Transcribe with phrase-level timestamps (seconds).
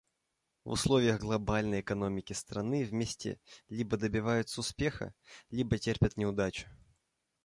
[0.65, 5.13] В условиях глобальной экономики страны вместе либо добиваются успеха,
[5.51, 6.65] либо терпят неудачу.